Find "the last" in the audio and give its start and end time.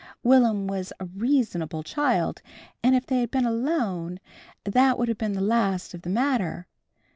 5.33-5.93